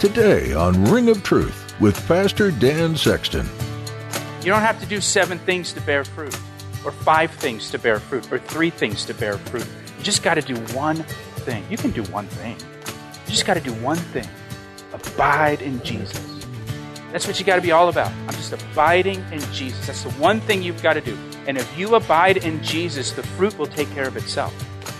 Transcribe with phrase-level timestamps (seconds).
[0.00, 3.46] Today on Ring of Truth with Pastor Dan Sexton.
[4.38, 6.34] You don't have to do seven things to bear fruit,
[6.86, 9.66] or five things to bear fruit, or three things to bear fruit.
[9.98, 11.02] You just got to do one
[11.44, 11.66] thing.
[11.68, 12.56] You can do one thing.
[13.26, 14.26] You just got to do one thing
[14.94, 16.46] abide in Jesus.
[17.12, 18.10] That's what you got to be all about.
[18.10, 19.86] I'm just abiding in Jesus.
[19.86, 21.14] That's the one thing you've got to do.
[21.46, 24.54] And if you abide in Jesus, the fruit will take care of itself.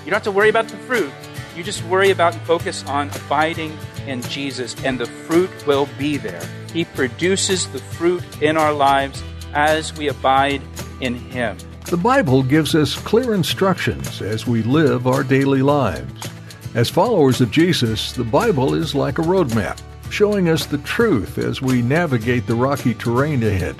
[0.04, 1.10] You don't have to worry about the fruit.
[1.56, 3.74] You just worry about and focus on abiding
[4.06, 6.42] in Jesus, and the fruit will be there.
[6.72, 9.22] He produces the fruit in our lives
[9.54, 10.62] as we abide
[11.00, 11.56] in Him.
[11.86, 16.28] The Bible gives us clear instructions as we live our daily lives.
[16.74, 21.60] As followers of Jesus, the Bible is like a roadmap, showing us the truth as
[21.60, 23.76] we navigate the rocky terrain ahead.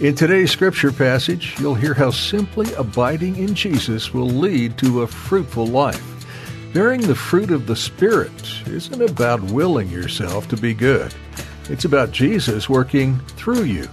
[0.00, 5.06] In today's scripture passage, you'll hear how simply abiding in Jesus will lead to a
[5.06, 6.11] fruitful life.
[6.72, 11.14] Bearing the fruit of the Spirit isn't about willing yourself to be good.
[11.68, 13.88] It's about Jesus working through you.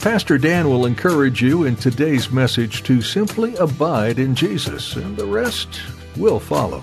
[0.00, 5.26] Pastor Dan will encourage you in today's message to simply abide in Jesus, and the
[5.26, 5.82] rest
[6.16, 6.80] will follow.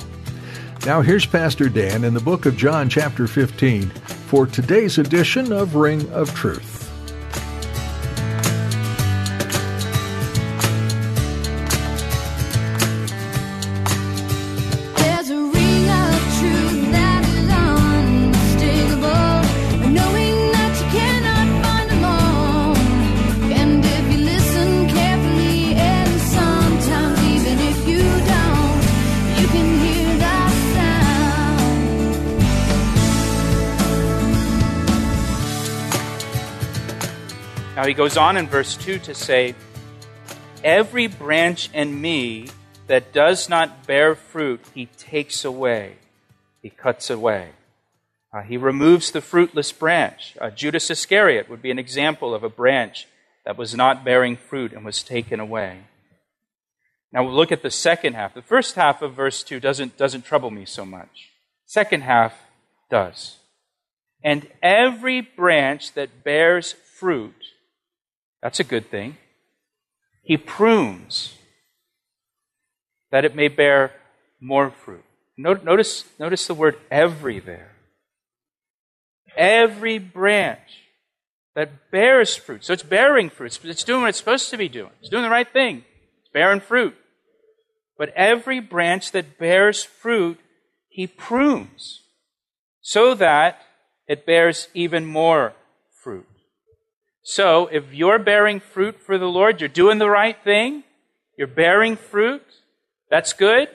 [0.86, 5.73] Now, here's Pastor Dan in the book of John, chapter 15, for today's edition of
[5.73, 6.75] Ring of Truth.
[37.95, 39.56] Goes on in verse 2 to say,
[40.63, 42.50] Every branch in me
[42.88, 45.95] that does not bear fruit, he takes away,
[46.61, 47.50] he cuts away.
[48.34, 50.35] Uh, he removes the fruitless branch.
[50.41, 53.07] Uh, Judas Iscariot would be an example of a branch
[53.45, 55.84] that was not bearing fruit and was taken away.
[57.13, 58.34] Now we'll look at the second half.
[58.34, 61.29] The first half of verse 2 doesn't, doesn't trouble me so much.
[61.66, 62.34] Second half
[62.89, 63.38] does.
[64.22, 67.35] And every branch that bears fruit,
[68.45, 69.17] that's a good thing.
[70.22, 71.33] He prunes
[73.09, 73.91] that it may bear
[74.39, 75.03] more fruit.
[75.35, 77.72] Notice, notice the word every there.
[79.35, 80.59] Every branch
[81.55, 82.63] that bears fruit.
[82.63, 83.59] So it's bearing fruit.
[83.63, 84.91] It's doing what it's supposed to be doing.
[85.00, 85.78] It's doing the right thing.
[86.19, 86.95] It's bearing fruit.
[87.97, 90.39] But every branch that bears fruit,
[90.88, 92.03] he prunes
[92.79, 93.59] so that
[94.07, 95.55] it bears even more.
[97.28, 100.84] So, if you're bearing fruit for the Lord, you're doing the right thing,
[101.36, 102.44] you're bearing fruit,
[103.09, 103.68] that's good.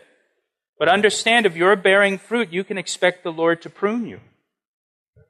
[0.78, 4.20] But understand, if you're bearing fruit, you can expect the Lord to prune you.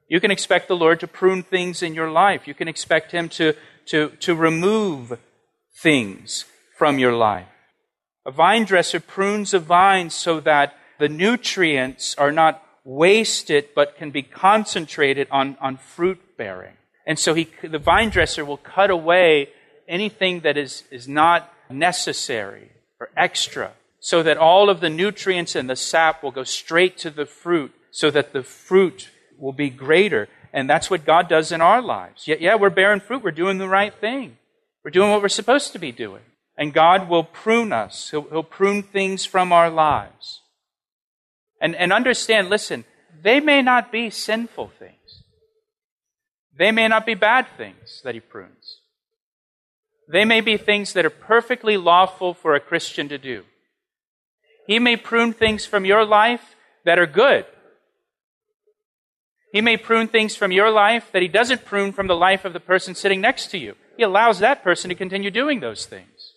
[0.07, 2.47] You can expect the Lord to prune things in your life.
[2.47, 3.55] You can expect Him to,
[3.87, 5.17] to, to remove
[5.81, 6.45] things
[6.77, 7.47] from your life.
[8.23, 14.11] A vine dresser prunes a vine so that the nutrients are not wasted but can
[14.11, 16.77] be concentrated on, on fruit bearing.
[17.05, 19.49] And so he, the vine dresser will cut away
[19.87, 25.69] anything that is, is not necessary or extra so that all of the nutrients and
[25.69, 30.27] the sap will go straight to the fruit so that the fruit will be greater.
[30.53, 32.27] And that's what God does in our lives.
[32.27, 33.23] Yeah, yeah, we're bearing fruit.
[33.23, 34.37] We're doing the right thing.
[34.83, 36.23] We're doing what we're supposed to be doing.
[36.57, 38.09] And God will prune us.
[38.09, 40.41] He'll, he'll prune things from our lives.
[41.61, 42.85] And, and understand, listen,
[43.21, 45.20] they may not be sinful things.
[46.57, 48.79] They may not be bad things that he prunes.
[50.07, 53.43] They may be things that are perfectly lawful for a Christian to do.
[54.67, 56.55] He may prune things from your life
[56.85, 57.45] that are good.
[59.51, 62.53] He may prune things from your life that he doesn't prune from the life of
[62.53, 63.75] the person sitting next to you.
[63.97, 66.33] He allows that person to continue doing those things.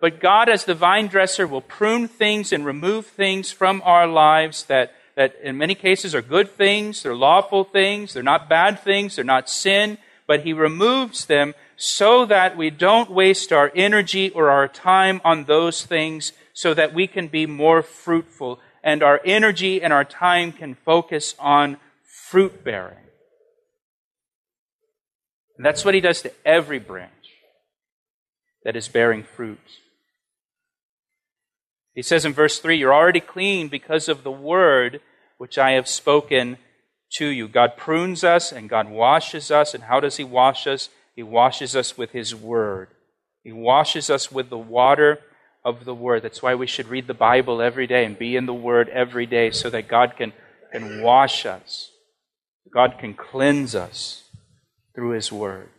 [0.00, 4.64] But God, as the vine dresser, will prune things and remove things from our lives
[4.64, 9.16] that that in many cases are good things, they're lawful things, they're not bad things,
[9.16, 9.98] they're not sin,
[10.28, 15.46] but He removes them so that we don't waste our energy or our time on
[15.46, 20.52] those things, so that we can be more fruitful and our energy and our time
[20.52, 21.78] can focus on
[22.30, 23.08] fruit bearing.
[25.56, 27.10] And that's what he does to every branch
[28.62, 29.58] that is bearing fruit.
[31.98, 35.00] He says in verse 3 You're already clean because of the word
[35.36, 36.58] which I have spoken
[37.14, 37.48] to you.
[37.48, 39.74] God prunes us and God washes us.
[39.74, 40.90] And how does He wash us?
[41.16, 42.86] He washes us with His word.
[43.42, 45.18] He washes us with the water
[45.64, 46.22] of the word.
[46.22, 49.26] That's why we should read the Bible every day and be in the word every
[49.26, 50.32] day so that God can,
[50.70, 51.90] can wash us.
[52.72, 54.22] God can cleanse us
[54.94, 55.70] through His word.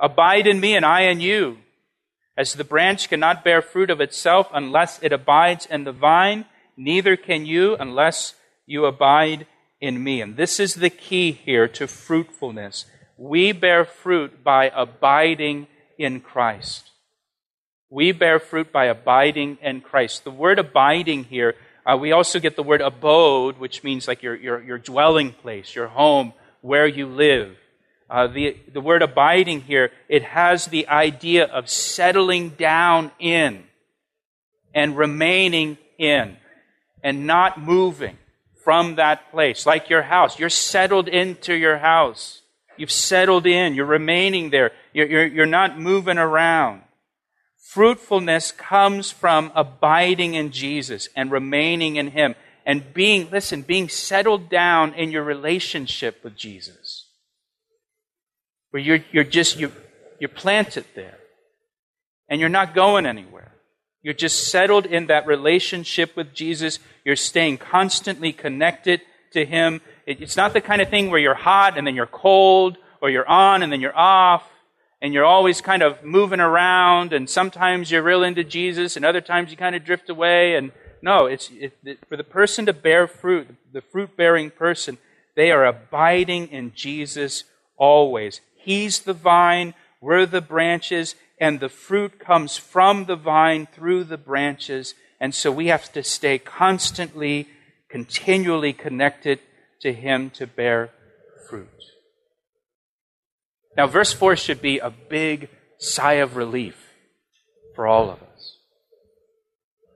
[0.00, 1.58] Abide in me and I in you.
[2.36, 6.46] As the branch cannot bear fruit of itself unless it abides in the vine,
[6.76, 8.34] neither can you unless
[8.66, 9.46] you abide
[9.80, 10.20] in me.
[10.20, 12.86] And this is the key here to fruitfulness.
[13.16, 16.90] We bear fruit by abiding in Christ.
[17.90, 20.24] We bear fruit by abiding in Christ.
[20.24, 21.54] The word abiding here,
[21.86, 25.76] uh, we also get the word abode, which means like your, your, your dwelling place,
[25.76, 27.56] your home, where you live.
[28.08, 33.64] Uh, the, the word abiding here, it has the idea of settling down in
[34.74, 36.36] and remaining in
[37.02, 38.18] and not moving
[38.62, 39.66] from that place.
[39.66, 40.38] Like your house.
[40.38, 42.42] You're settled into your house.
[42.76, 43.74] You've settled in.
[43.74, 44.72] You're remaining there.
[44.92, 46.82] You're, you're, you're not moving around.
[47.56, 52.34] Fruitfulness comes from abiding in Jesus and remaining in Him
[52.66, 57.03] and being, listen, being settled down in your relationship with Jesus
[58.74, 59.70] where you're, you're just, you're,
[60.18, 61.16] you're planted there
[62.28, 63.52] and you're not going anywhere.
[64.02, 66.80] You're just settled in that relationship with Jesus.
[67.04, 69.00] You're staying constantly connected
[69.30, 69.80] to Him.
[70.06, 73.28] It's not the kind of thing where you're hot and then you're cold, or you're
[73.28, 74.42] on and then you're off,
[75.00, 79.20] and you're always kind of moving around, and sometimes you're real into Jesus, and other
[79.20, 80.56] times you kind of drift away.
[80.56, 84.98] And no, it's it, it, for the person to bear fruit, the fruit bearing person,
[85.36, 87.44] they are abiding in Jesus
[87.76, 88.40] always.
[88.64, 94.18] He's the vine, we're the branches, and the fruit comes from the vine through the
[94.18, 94.94] branches.
[95.20, 97.48] And so we have to stay constantly,
[97.88, 99.40] continually connected
[99.80, 100.90] to Him to bear
[101.48, 101.68] fruit.
[103.76, 106.76] Now, verse 4 should be a big sigh of relief
[107.74, 108.58] for all of us.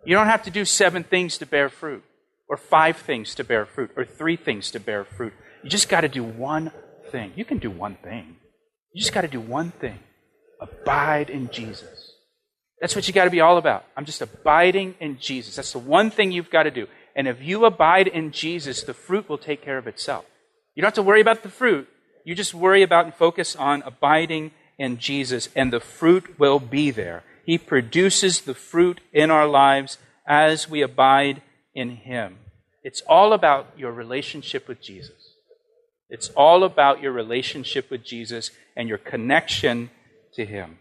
[0.05, 2.03] You don't have to do seven things to bear fruit,
[2.49, 5.33] or five things to bear fruit, or three things to bear fruit.
[5.63, 6.73] You just got to do one
[7.11, 7.33] thing.
[7.37, 8.37] You can do one thing.
[8.99, 10.01] You just got to do one thing
[10.61, 12.15] abide in Jesus.
[12.81, 13.85] That's what you got to be all about.
[13.97, 15.55] I'm just abiding in Jesus.
[15.55, 16.89] That's the one thing you've got to do.
[17.15, 20.25] And if you abide in Jesus, the fruit will take care of itself.
[20.75, 21.89] You don't have to worry about the fruit.
[22.25, 24.51] You just worry about and focus on abiding
[24.81, 27.23] in Jesus, and the fruit will be there.
[27.47, 31.41] He produces the fruit in our lives as we abide
[31.73, 32.39] in Him.
[32.83, 35.29] It's all about your relationship with Jesus.
[36.11, 39.91] It's all about your relationship with Jesus and your connection
[40.33, 40.79] to Him.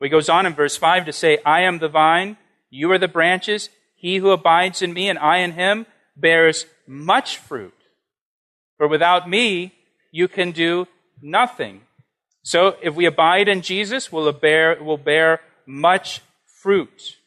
[0.00, 2.36] He goes on in verse 5 to say, I am the vine,
[2.70, 3.68] you are the branches.
[3.94, 5.86] He who abides in me and I in him
[6.16, 7.74] bears much fruit.
[8.76, 9.74] For without me,
[10.10, 10.88] you can do
[11.22, 11.82] nothing.
[12.42, 16.20] So if we abide in Jesus, we'll bear, we'll bear much
[16.62, 17.18] fruit.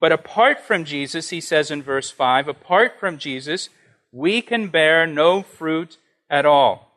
[0.00, 3.68] But apart from Jesus, he says in verse 5, apart from Jesus,
[4.10, 5.98] we can bear no fruit
[6.28, 6.87] at all.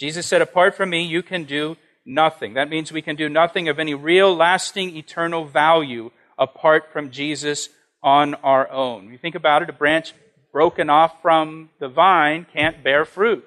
[0.00, 1.76] Jesus said, Apart from me, you can do
[2.06, 2.54] nothing.
[2.54, 7.68] That means we can do nothing of any real, lasting, eternal value apart from Jesus
[8.02, 9.12] on our own.
[9.12, 10.14] You think about it, a branch
[10.54, 13.44] broken off from the vine can't bear fruit.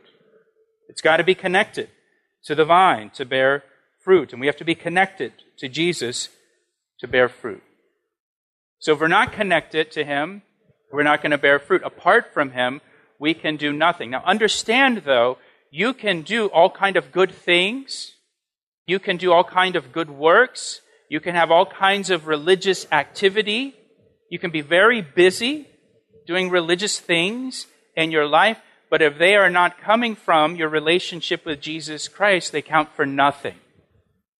[0.90, 1.90] It's got to be connected
[2.44, 3.64] to the vine to bear
[4.04, 4.32] fruit.
[4.32, 6.30] And we have to be connected to Jesus
[7.00, 7.64] to bear fruit.
[8.78, 10.44] So if we're not connected to Him,
[10.92, 11.82] we're not going to bear fruit.
[11.84, 12.82] Apart from Him,
[13.18, 14.12] we can do nothing.
[14.12, 15.40] Now understand, though,
[15.76, 18.14] you can do all kind of good things.
[18.86, 20.82] You can do all kind of good works.
[21.10, 23.74] You can have all kinds of religious activity.
[24.30, 25.66] You can be very busy
[26.28, 27.66] doing religious things
[27.96, 28.60] in your life,
[28.92, 33.08] but if they are not coming from your relationship with Jesus Christ, they count for
[33.08, 33.56] nothing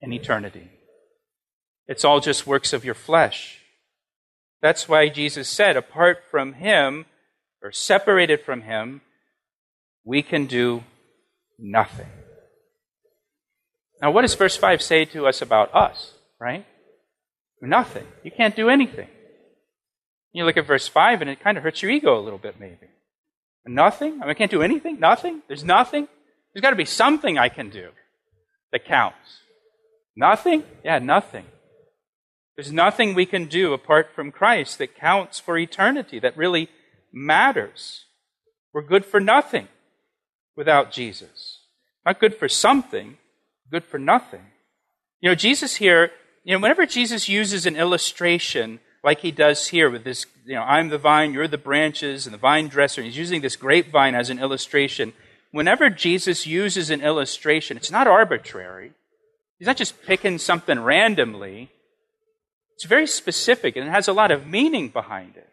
[0.04, 0.70] in eternity.
[1.88, 3.58] It's all just works of your flesh.
[4.62, 7.08] That's why Jesus said, apart from Him,
[7.64, 9.02] or separated from Him,
[10.06, 10.84] we can do
[11.64, 12.10] nothing.
[14.02, 16.66] Now, what does verse 5 say to us about us, right?
[17.62, 18.06] Nothing.
[18.24, 19.08] You can't do anything.
[20.34, 22.60] You look at verse 5 and it kind of hurts your ego a little bit,
[22.60, 22.90] maybe.
[23.66, 24.16] Nothing?
[24.16, 25.00] I, mean, I can't do anything?
[25.00, 25.42] Nothing?
[25.48, 26.10] There's nothing?
[26.54, 27.90] There's got to be something I can do
[28.74, 29.40] that counts.
[30.18, 30.64] Nothing?
[30.84, 31.46] Yeah, nothing.
[32.58, 36.70] There's nothing we can do apart from Christ that counts for eternity, that really
[37.12, 38.06] matters.
[38.74, 39.70] We're good for nothing
[40.56, 41.53] without Jesus.
[42.06, 43.18] Not good for something,
[43.72, 44.46] good for nothing.
[45.22, 46.12] You know, Jesus here,
[46.44, 50.64] you know, whenever Jesus uses an illustration like he does here with this, you know,
[50.64, 54.30] I'm the vine, you're the branches, and the vine dresser, he's using this grapevine as
[54.30, 55.14] an illustration.
[55.52, 58.92] Whenever Jesus uses an illustration, it's not arbitrary.
[59.60, 61.70] He's not just picking something randomly.
[62.76, 65.50] It's very specific and it has a lot of meaning behind it.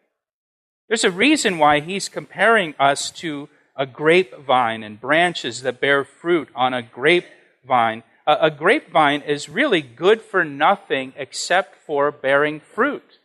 [0.88, 3.49] There's a reason why he's comparing us to
[3.81, 8.03] a grapevine and branches that bear fruit on a grapevine.
[8.27, 13.19] A, a grapevine is really good for nothing except for bearing fruit.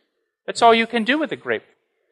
[0.46, 1.64] That's all you can do with a grape.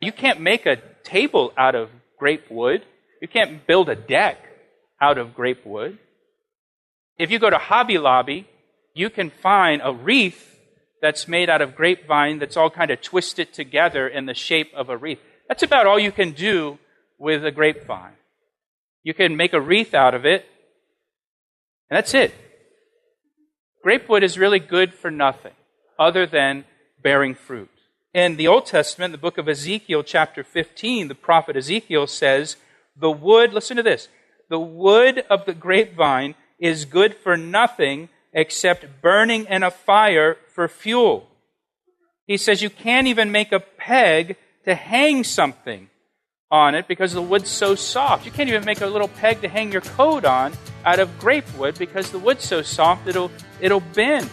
[0.03, 2.85] You can't make a table out of grape wood.
[3.23, 4.37] You can't build a deck
[5.01, 5.97] out of grape wood.
[7.17, 8.47] If you go to Hobby Lobby,
[8.93, 10.59] you can find a wreath
[11.01, 14.91] that's made out of grapevine that's all kind of twisted together in the shape of
[14.91, 15.21] a wreath.
[15.49, 16.79] That's about all you can do
[17.19, 18.13] with a grapevine.
[19.05, 20.47] You can make a wreath out of it,
[21.89, 22.35] and that's it.
[23.83, 25.53] Grapewood is really good for nothing
[25.99, 26.65] other than
[27.03, 27.71] bearing fruit.
[28.15, 32.57] In the Old Testament, the book of Ezekiel, chapter 15, the prophet Ezekiel says,
[32.97, 34.09] The wood, listen to this,
[34.49, 40.67] the wood of the grapevine is good for nothing except burning in a fire for
[40.67, 41.29] fuel.
[42.27, 45.91] He says you can't even make a peg to hang something
[46.55, 48.25] on it because the wood's so soft.
[48.25, 50.53] You can't even make a little peg to hang your coat on
[50.85, 53.31] out of grape wood because the wood's so soft it'll
[53.61, 54.31] it'll bend.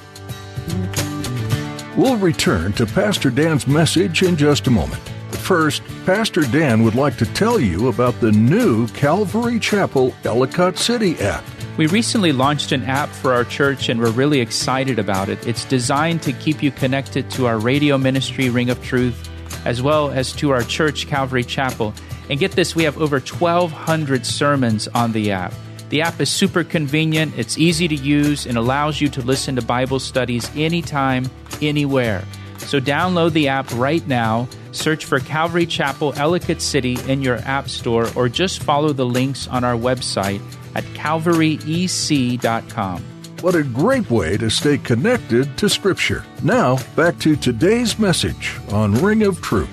[1.98, 5.02] We'll return to Pastor Dan's message in just a moment.
[5.32, 11.20] First, Pastor Dan would like to tell you about the new Calvary Chapel Ellicott City
[11.20, 11.44] app.
[11.78, 15.46] We recently launched an app for our church and we're really excited about it.
[15.48, 19.31] It's designed to keep you connected to our radio ministry, Ring of Truth,
[19.66, 21.94] as well as to our church, Calvary Chapel.
[22.30, 25.54] And get this, we have over 1,200 sermons on the app.
[25.90, 29.62] The app is super convenient, it's easy to use, and allows you to listen to
[29.62, 31.30] Bible studies anytime,
[31.62, 32.24] anywhere.
[32.60, 37.70] So download the app right now, search for Calvary Chapel Ellicott City in your app
[37.70, 40.40] store, or just follow the links on our website
[40.76, 43.11] at calvaryec.com.
[43.42, 46.24] What a great way to stay connected to Scripture.
[46.44, 49.68] Now, back to today's message on Ring of Truth.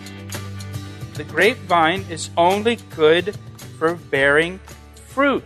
[1.12, 3.36] The grapevine is only good
[3.78, 4.58] for bearing
[5.08, 5.44] fruit.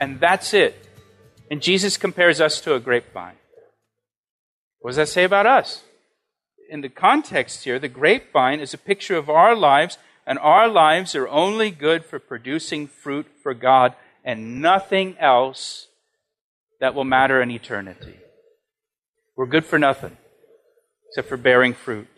[0.00, 0.88] And that's it.
[1.50, 3.36] And Jesus compares us to a grapevine.
[4.78, 5.82] What does that say about us?
[6.70, 11.14] In the context here, the grapevine is a picture of our lives, and our lives
[11.14, 15.88] are only good for producing fruit for God and nothing else
[16.80, 18.16] that will matter in eternity.
[19.36, 20.16] We're good for nothing
[21.08, 22.08] except for bearing fruit.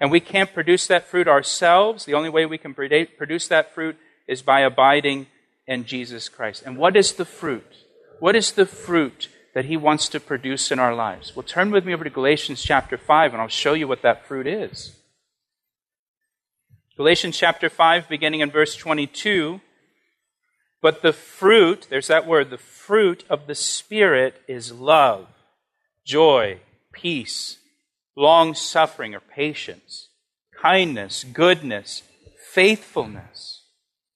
[0.00, 2.04] And we can't produce that fruit ourselves.
[2.04, 5.26] The only way we can produce that fruit is by abiding
[5.66, 6.62] in Jesus Christ.
[6.64, 7.84] And what is the fruit?
[8.18, 11.34] What is the fruit that He wants to produce in our lives?
[11.34, 14.26] Well, turn with me over to Galatians chapter 5, and I'll show you what that
[14.26, 14.96] fruit is.
[16.96, 19.60] Galatians chapter 5, beginning in verse 22.
[20.82, 25.26] But the fruit, there's that word, the fruit of the Spirit is love,
[26.06, 26.60] joy,
[26.92, 27.58] peace,
[28.16, 30.08] long suffering or patience,
[30.60, 32.02] kindness, goodness,
[32.52, 33.64] faithfulness,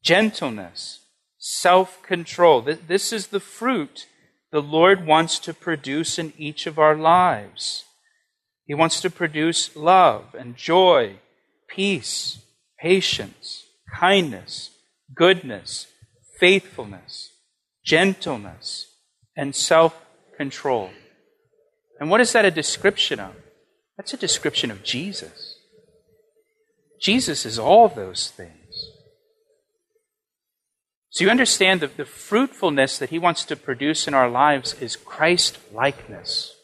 [0.02, 1.00] gentleness,
[1.38, 2.62] self control.
[2.62, 4.06] This is the fruit
[4.50, 7.84] the Lord wants to produce in each of our lives.
[8.64, 11.16] He wants to produce love and joy,
[11.68, 12.38] peace,
[12.78, 13.64] patience,
[13.98, 14.70] kindness,
[15.14, 15.88] goodness,
[16.38, 17.30] faithfulness,
[17.84, 18.86] gentleness,
[19.36, 20.00] and self
[20.36, 20.90] control.
[22.00, 23.34] And what is that a description of?
[23.96, 25.58] That's a description of Jesus.
[27.00, 28.90] Jesus is all those things.
[31.10, 34.96] So you understand that the fruitfulness that he wants to produce in our lives is
[34.96, 36.56] Christ likeness.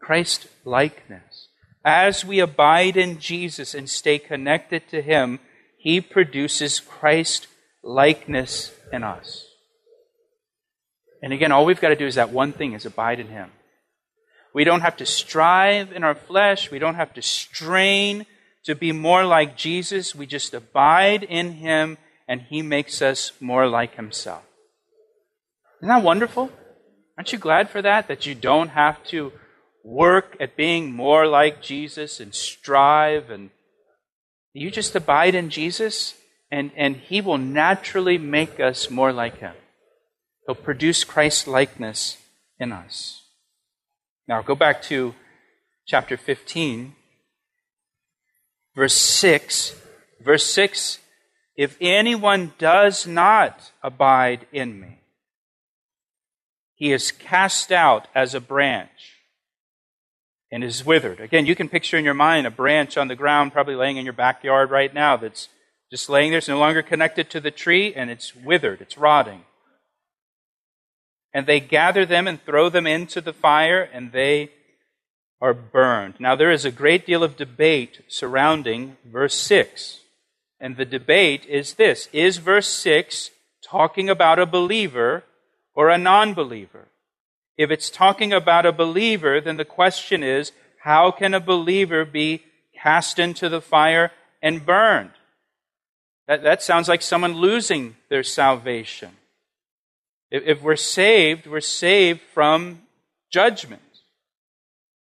[0.00, 1.48] Christ likeness.
[1.82, 5.38] As we abide in Jesus and stay connected to him,
[5.78, 7.46] he produces Christ
[7.82, 9.46] likeness in us.
[11.22, 13.50] And again, all we've got to do is that one thing is abide in Him.
[14.54, 16.70] We don't have to strive in our flesh.
[16.70, 18.26] We don't have to strain
[18.64, 20.14] to be more like Jesus.
[20.14, 24.42] We just abide in Him and He makes us more like Himself.
[25.80, 26.50] Isn't that wonderful?
[27.16, 28.08] Aren't you glad for that?
[28.08, 29.32] That you don't have to
[29.84, 33.50] work at being more like Jesus and strive and
[34.52, 36.14] you just abide in Jesus
[36.50, 39.54] and, and He will naturally make us more like Him.
[40.46, 42.16] He'll produce Christ likeness
[42.58, 43.22] in us.
[44.26, 45.14] Now, go back to
[45.86, 46.94] chapter 15,
[48.74, 49.74] verse 6.
[50.20, 50.98] Verse 6
[51.56, 55.00] If anyone does not abide in me,
[56.74, 59.16] he is cast out as a branch
[60.50, 61.20] and is withered.
[61.20, 64.04] Again, you can picture in your mind a branch on the ground, probably laying in
[64.04, 65.48] your backyard right now, that's
[65.90, 66.38] just laying there.
[66.38, 69.42] It's no longer connected to the tree, and it's withered, it's rotting.
[71.32, 74.50] And they gather them and throw them into the fire, and they
[75.40, 76.14] are burned.
[76.18, 80.00] Now, there is a great deal of debate surrounding verse 6.
[80.60, 83.30] And the debate is this Is verse 6
[83.62, 85.24] talking about a believer
[85.74, 86.88] or a non believer?
[87.56, 90.52] If it's talking about a believer, then the question is
[90.82, 92.42] how can a believer be
[92.82, 95.10] cast into the fire and burned?
[96.28, 99.12] That, that sounds like someone losing their salvation.
[100.30, 102.82] If, if we're saved, we're saved from
[103.30, 103.82] judgment.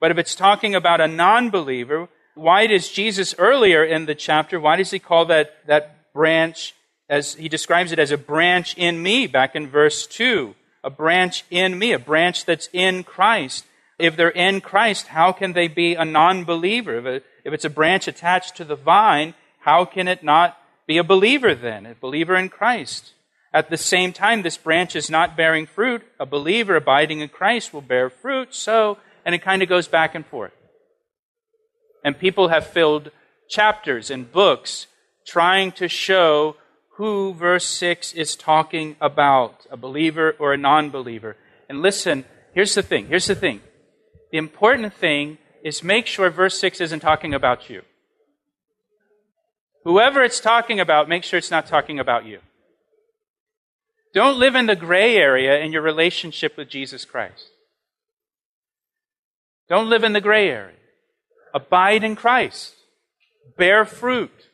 [0.00, 4.60] But if it's talking about a non believer, why does Jesus earlier in the chapter,
[4.60, 6.74] why does he call that, that branch
[7.08, 10.54] as he describes it as a branch in me back in verse 2?
[10.82, 13.64] A branch in me, a branch that's in Christ.
[13.98, 16.98] If they're in Christ, how can they be a non believer?
[17.44, 21.54] If it's a branch attached to the vine, how can it not be a believer
[21.54, 21.86] then?
[21.86, 23.12] A believer in Christ.
[23.52, 26.02] At the same time, this branch is not bearing fruit.
[26.18, 28.54] A believer abiding in Christ will bear fruit.
[28.54, 30.52] So and it kind of goes back and forth.
[32.04, 33.10] And people have filled
[33.48, 34.86] chapters and books
[35.26, 36.56] trying to show
[36.96, 41.36] who verse 6 is talking about a believer or a non believer.
[41.68, 42.24] And listen,
[42.54, 43.06] here's the thing.
[43.06, 43.60] Here's the thing.
[44.30, 47.82] The important thing is make sure verse 6 isn't talking about you.
[49.84, 52.40] Whoever it's talking about, make sure it's not talking about you.
[54.14, 57.48] Don't live in the gray area in your relationship with Jesus Christ.
[59.68, 60.76] Don't live in the gray area.
[61.52, 62.74] Abide in Christ.
[63.58, 64.48] Bear fruit.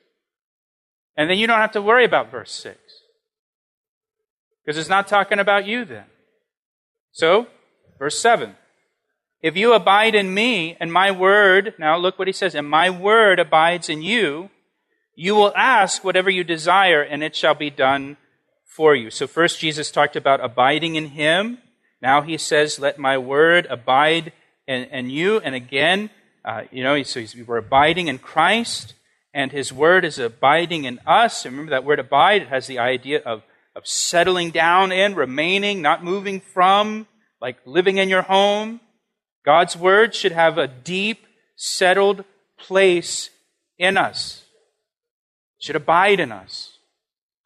[1.16, 2.78] And then you don't have to worry about verse 6.
[4.64, 6.06] Because it's not talking about you then.
[7.12, 7.46] So,
[7.98, 8.54] verse 7.
[9.42, 12.90] If you abide in me and my word, now look what he says, and my
[12.90, 14.50] word abides in you,
[15.20, 18.16] you will ask whatever you desire and it shall be done
[18.64, 19.10] for you.
[19.10, 21.58] So first Jesus talked about abiding in him.
[22.00, 24.32] Now he says, let my word abide
[24.66, 25.38] in, and you.
[25.38, 26.10] And again,
[26.44, 28.94] uh, you know, so we're abiding in Christ,
[29.34, 31.44] and His Word is abiding in us.
[31.44, 33.42] And remember that word abide, it has the idea of,
[33.76, 37.06] of settling down in, remaining, not moving from,
[37.40, 38.80] like living in your home.
[39.44, 42.24] God's Word should have a deep, settled
[42.56, 43.30] place
[43.78, 44.44] in us.
[45.60, 46.78] Should abide in us.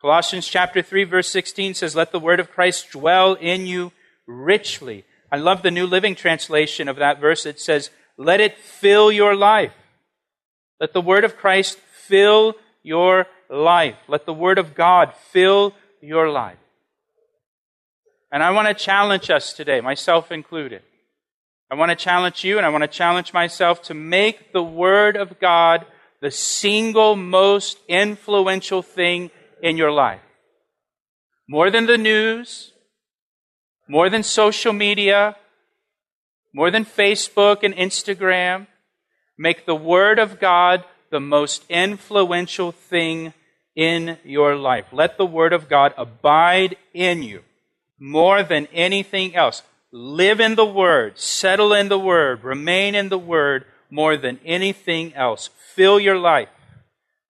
[0.00, 3.92] Colossians chapter 3 verse 16 says, Let the word of Christ dwell in you
[4.26, 5.04] richly.
[5.30, 7.44] I love the New Living Translation of that verse.
[7.44, 9.72] It says, Let it fill your life.
[10.80, 13.96] Let the Word of Christ fill your life.
[14.08, 16.58] Let the Word of God fill your life.
[18.30, 20.82] And I want to challenge us today, myself included.
[21.70, 25.16] I want to challenge you and I want to challenge myself to make the Word
[25.16, 25.86] of God
[26.24, 29.30] the single most influential thing
[29.62, 30.22] in your life.
[31.46, 32.72] More than the news,
[33.86, 35.36] more than social media,
[36.54, 38.68] more than Facebook and Instagram.
[39.36, 43.34] Make the Word of God the most influential thing
[43.76, 44.86] in your life.
[44.92, 47.42] Let the Word of God abide in you
[47.98, 49.62] more than anything else.
[49.92, 55.12] Live in the Word, settle in the Word, remain in the Word more than anything
[55.12, 55.50] else.
[55.74, 56.48] Fill your life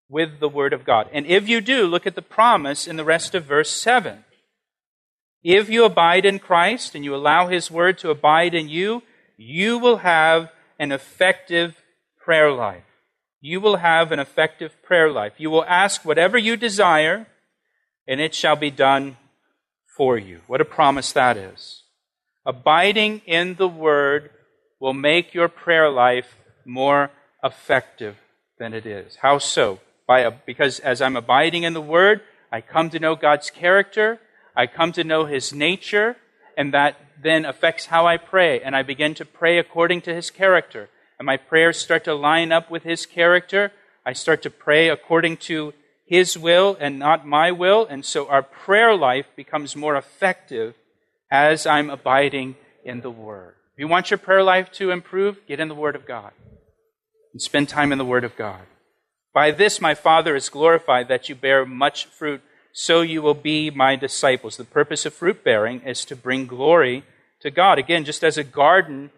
[0.08, 1.08] with the Word of God.
[1.12, 4.24] And if you do, look at the promise in the rest of verse 7.
[5.42, 9.02] If you abide in Christ and you allow His Word to abide in you,
[9.36, 11.82] you will have an effective
[12.22, 12.84] prayer life.
[13.40, 15.32] You will have an effective prayer life.
[15.38, 17.26] You will ask whatever you desire,
[18.06, 19.16] and it shall be done
[19.96, 20.40] for you.
[20.46, 21.82] What a promise that is.
[22.46, 24.30] Abiding in the Word
[24.80, 27.10] will make your prayer life more
[27.42, 28.16] effective
[28.58, 29.16] than it is.
[29.16, 29.80] How so?
[30.06, 32.20] By a, because as I'm abiding in the Word,
[32.52, 34.20] I come to know God's character.
[34.54, 36.16] I come to know His nature,
[36.56, 38.60] and that then affects how I pray.
[38.60, 40.88] And I begin to pray according to His character.
[41.18, 43.72] And my prayers start to line up with His character.
[44.04, 45.72] I start to pray according to
[46.06, 47.86] His will and not my will.
[47.86, 50.74] And so our prayer life becomes more effective
[51.30, 53.54] as I'm abiding in the Word.
[53.72, 56.32] If you want your prayer life to improve, get in the Word of God
[57.34, 58.62] and spend time in the Word of God.
[59.34, 62.40] By this my Father is glorified that you bear much fruit
[62.72, 64.56] so you will be my disciples.
[64.56, 67.04] The purpose of fruit bearing is to bring glory
[67.40, 67.78] to God.
[67.78, 69.10] Again, just as a garden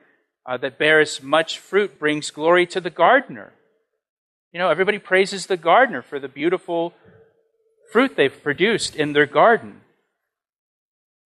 [0.47, 3.53] uh, that bears much fruit brings glory to the gardener.
[4.53, 6.95] You know, everybody praises the gardener for the beautiful
[7.93, 9.83] fruit they've produced in their garden.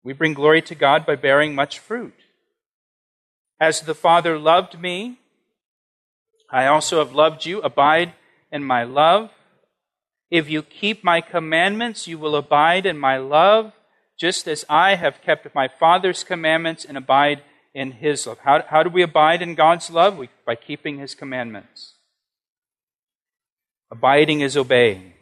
[0.02, 2.14] We bring glory to God by bearing much fruit.
[3.60, 5.18] As the Father loved me,
[6.52, 7.60] I also have loved you.
[7.60, 8.14] Abide
[8.50, 9.30] in my love.
[10.30, 13.72] If you keep my commandments, you will abide in my love,
[14.18, 17.42] just as I have kept my Father's commandments and abide
[17.74, 18.38] in his love.
[18.40, 20.18] How, how do we abide in God's love?
[20.18, 21.94] We, by keeping his commandments.
[23.90, 25.14] Abiding is obeying.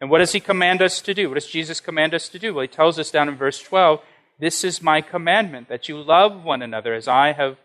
[0.00, 1.28] And what does he command us to do?
[1.28, 2.54] What does Jesus command us to do?
[2.54, 4.00] Well, he tells us down in verse 12,
[4.38, 7.56] This is my commandment, that you love one another as I have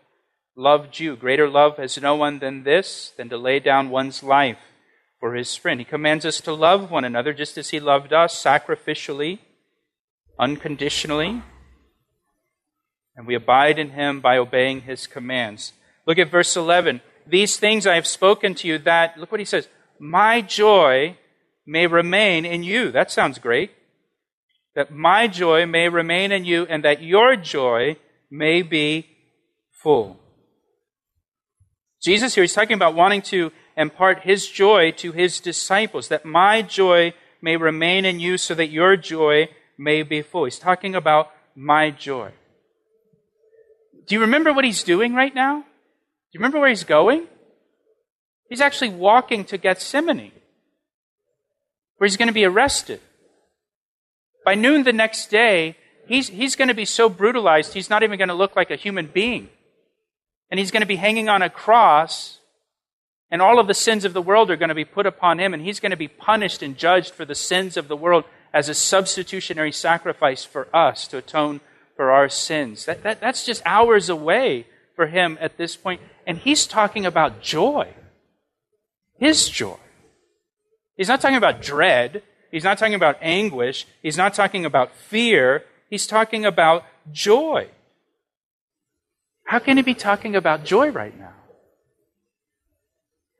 [0.56, 1.16] loved you.
[1.16, 4.58] Greater love has no one than this, than to lay down one's life
[5.20, 5.80] for his friend.
[5.80, 9.38] He commands us to love one another just as he loved us sacrificially,
[10.38, 11.42] unconditionally.
[13.14, 15.72] And we abide in him by obeying his commands.
[16.06, 17.00] Look at verse 11.
[17.26, 21.16] These things I have spoken to you that, look what he says, my joy
[21.64, 22.90] may remain in you.
[22.90, 23.70] That sounds great.
[24.74, 27.96] That my joy may remain in you and that your joy
[28.30, 29.06] may be
[29.82, 30.18] full.
[32.02, 36.60] Jesus here, he's talking about wanting to impart his joy to his disciples, that my
[36.60, 40.44] joy may remain in you so that your joy may be full.
[40.44, 42.32] He's talking about my joy.
[44.06, 45.60] Do you remember what he's doing right now?
[45.60, 45.64] Do
[46.32, 47.26] you remember where he's going?
[48.48, 50.32] He's actually walking to Gethsemane,
[51.96, 53.00] where he's going to be arrested.
[54.44, 55.76] By noon the next day,
[56.08, 58.76] he's, he's going to be so brutalized, he's not even going to look like a
[58.76, 59.48] human being.
[60.52, 62.38] And he's going to be hanging on a cross,
[63.30, 65.54] and all of the sins of the world are going to be put upon him,
[65.54, 68.68] and he's going to be punished and judged for the sins of the world as
[68.68, 71.62] a substitutionary sacrifice for us to atone
[71.96, 72.84] for our sins.
[72.84, 76.02] That, that, that's just hours away for him at this point.
[76.26, 77.88] And he's talking about joy.
[79.18, 79.78] His joy.
[80.98, 82.22] He's not talking about dread.
[82.50, 83.86] He's not talking about anguish.
[84.02, 85.64] He's not talking about fear.
[85.88, 87.68] He's talking about joy.
[89.44, 91.34] How can he be talking about joy right now?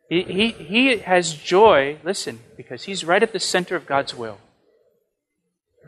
[0.08, 4.38] He, he, he has joy, listen, because he's right at the center of God's will.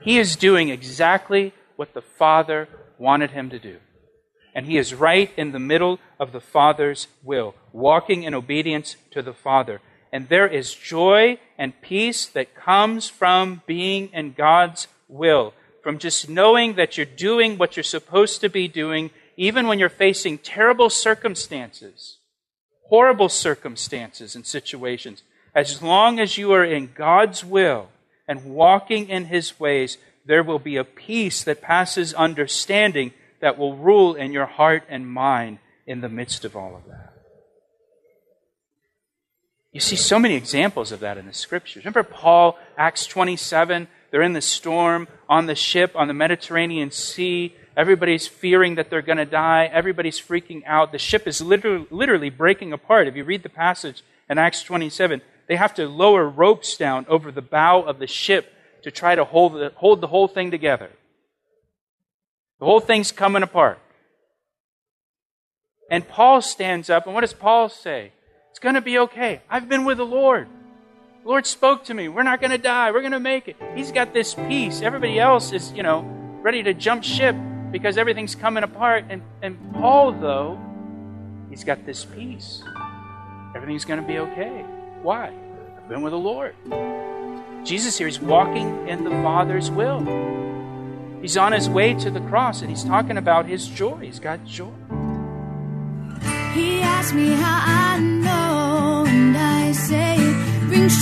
[0.00, 3.78] He is doing exactly what the Father wanted him to do.
[4.54, 9.20] And he is right in the middle of the Father's will, walking in obedience to
[9.20, 9.80] the Father.
[10.12, 16.28] And there is joy and peace that comes from being in God's will, from just
[16.28, 20.90] knowing that you're doing what you're supposed to be doing, even when you're facing terrible
[20.90, 22.18] circumstances,
[22.88, 25.22] horrible circumstances and situations.
[25.54, 27.88] As long as you are in God's will
[28.26, 33.76] and walking in His ways, there will be a peace that passes understanding that will
[33.76, 37.14] rule in your heart and mind in the midst of all of that.
[39.72, 41.84] You see so many examples of that in the scriptures.
[41.84, 43.88] Remember Paul, Acts 27?
[44.10, 47.54] They're in the storm on the ship on the Mediterranean Sea.
[47.76, 49.68] Everybody's fearing that they're going to die.
[49.72, 50.92] Everybody's freaking out.
[50.92, 53.08] The ship is literally, literally breaking apart.
[53.08, 57.32] If you read the passage in Acts 27, they have to lower ropes down over
[57.32, 60.90] the bow of the ship to try to hold the, hold the whole thing together.
[62.60, 63.80] The whole thing's coming apart.
[65.90, 68.12] And Paul stands up, and what does Paul say?
[68.50, 69.42] It's going to be okay.
[69.50, 70.48] I've been with the Lord.
[71.24, 72.08] The Lord spoke to me.
[72.08, 72.92] We're not going to die.
[72.92, 73.56] We're going to make it.
[73.74, 74.80] He's got this peace.
[74.80, 76.02] Everybody else is, you know,
[76.40, 77.34] ready to jump ship
[77.74, 79.04] because everything's coming apart.
[79.08, 80.60] And, and Paul, though,
[81.50, 82.62] he's got this peace.
[83.56, 84.64] Everything's going to be okay.
[85.02, 85.34] Why?
[85.76, 86.54] I've been with the Lord.
[87.64, 89.98] Jesus here is walking in the Father's will.
[91.20, 93.96] He's on his way to the cross and he's talking about his joy.
[93.96, 94.70] He's got joy.
[96.52, 101.00] He asked me how I know, and I say it rings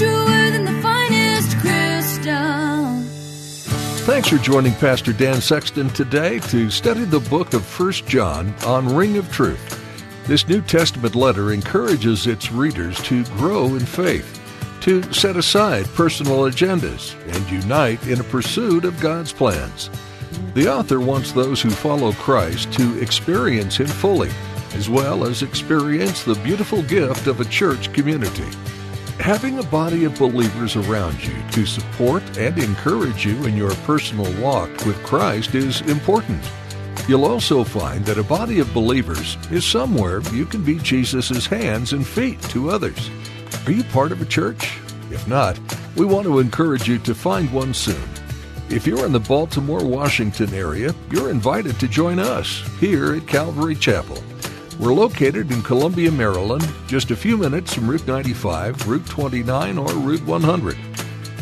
[4.04, 8.92] Thanks for joining Pastor Dan Sexton today to study the book of 1 John on
[8.92, 9.80] Ring of Truth.
[10.26, 14.40] This New Testament letter encourages its readers to grow in faith
[14.80, 19.88] to set aside personal agendas and unite in a pursuit of God's plans.
[20.54, 24.32] The author wants those who follow Christ to experience Him fully,
[24.74, 28.50] as well as experience the beautiful gift of a church community.
[29.20, 34.32] Having a body of believers around you to support and encourage you in your personal
[34.42, 36.42] walk with Christ is important.
[37.06, 41.92] You'll also find that a body of believers is somewhere you can be Jesus' hands
[41.92, 43.10] and feet to others.
[43.66, 44.78] Are you part of a church?
[45.10, 45.58] If not,
[45.94, 48.08] we want to encourage you to find one soon.
[48.70, 53.74] If you're in the Baltimore, Washington area, you're invited to join us here at Calvary
[53.76, 54.22] Chapel.
[54.78, 59.92] We're located in Columbia, Maryland, just a few minutes from Route 95, Route 29, or
[59.94, 60.76] Route 100.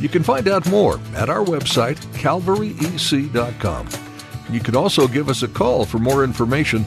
[0.00, 3.88] You can find out more at our website, calvaryec.com.
[4.50, 6.84] You can also give us a call for more information.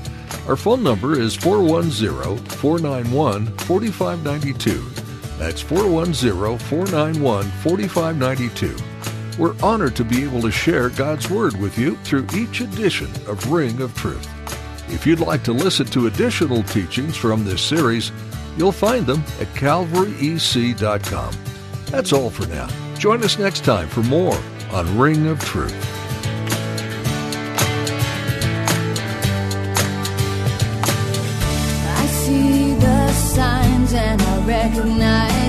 [0.48, 4.80] Our phone number is 410 491 4592.
[5.38, 8.76] That's 410 491 4592.
[9.40, 13.52] We're honored to be able to share God's Word with you through each edition of
[13.52, 14.30] Ring of Truth.
[14.90, 18.12] If you'd like to listen to additional teachings from this series,
[18.58, 21.34] you'll find them at calvaryec.com.
[21.86, 22.68] That's all for now.
[22.98, 24.38] Join us next time for more
[24.72, 25.76] on Ring of Truth.
[31.96, 35.43] I see the signs and I recognize